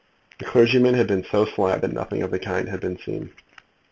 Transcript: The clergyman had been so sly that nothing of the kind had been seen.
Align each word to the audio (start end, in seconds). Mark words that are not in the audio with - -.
The 0.39 0.45
clergyman 0.45 0.95
had 0.95 1.05
been 1.05 1.23
so 1.23 1.45
sly 1.45 1.77
that 1.77 1.93
nothing 1.93 2.23
of 2.23 2.31
the 2.31 2.39
kind 2.39 2.67
had 2.67 2.79
been 2.79 2.97
seen. 2.97 3.29